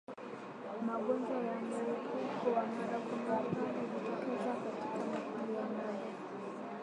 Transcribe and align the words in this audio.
Magonjwa 0.87 1.37
ya 1.47 1.55
mlipuko 1.61 2.47
wa 2.55 2.63
mara 2.75 2.97
kwa 3.07 3.17
mara 3.27 3.43
hujitokeza 3.47 4.53
katika 4.63 4.99
makundi 5.11 5.53
ya 5.55 5.63
ngombe 5.65 6.07